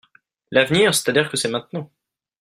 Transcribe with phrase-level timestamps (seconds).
[0.49, 1.91] L’avenir, c’est-à-dire que c’est maintenant